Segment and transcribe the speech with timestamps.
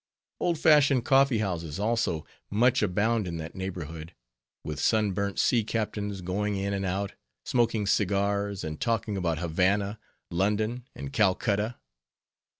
[0.39, 4.15] Old fashioned coffeehouses, also, much abound in that neighborhood,
[4.63, 7.13] with sunburnt sea captains going in and out,
[7.45, 9.99] smoking cigars, and talking about Havanna,
[10.31, 11.75] London, and Calcutta.